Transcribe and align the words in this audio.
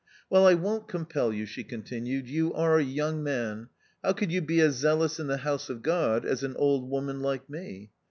"Well, 0.31 0.47
I 0.47 0.55
won't 0.55 0.87
compel 0.87 1.31
you," 1.31 1.45
she 1.45 1.63
continued," 1.63 2.27
you 2.27 2.55
are 2.55 2.79
a 2.79 2.83
young 2.83 3.21
man— 3.21 3.69
how 4.03 4.13
could 4.13 4.31
you 4.31 4.41
be 4.41 4.59
as 4.59 4.73
zealous 4.73 5.19
in 5.19 5.27
the 5.27 5.37
house 5.37 5.69
of 5.69 5.83
God 5.83 6.25
as 6.25 6.41
an 6.41 6.55
old 6.57 6.89
woman 6.89 7.19
like 7.19 7.47
me? 7.47 7.91